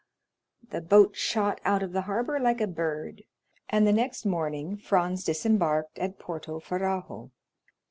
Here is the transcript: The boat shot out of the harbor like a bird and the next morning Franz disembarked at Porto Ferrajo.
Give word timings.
The 0.71 0.81
boat 0.81 1.15
shot 1.15 1.61
out 1.63 1.83
of 1.83 1.91
the 1.91 2.01
harbor 2.09 2.39
like 2.39 2.59
a 2.59 2.65
bird 2.65 3.21
and 3.69 3.85
the 3.85 3.93
next 3.93 4.25
morning 4.25 4.75
Franz 4.75 5.23
disembarked 5.23 5.99
at 5.99 6.17
Porto 6.17 6.59
Ferrajo. 6.59 7.29